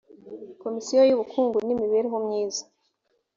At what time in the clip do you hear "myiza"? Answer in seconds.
2.25-2.63